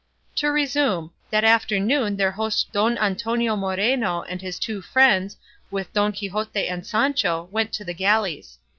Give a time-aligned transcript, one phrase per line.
[0.37, 5.37] To resume; that afternoon their host Don Antonio Moreno and his two friends,
[5.69, 8.57] with Don Quixote and Sancho, went to the galleys.